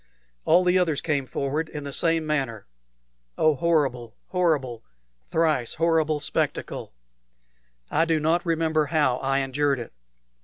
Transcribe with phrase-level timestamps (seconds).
[0.45, 2.65] All the others came forward in the same manner.
[3.37, 4.81] Oh, horrible, horrible,
[5.29, 6.91] thrice horrible spectacle!
[7.91, 9.93] I do not remember how I endured it.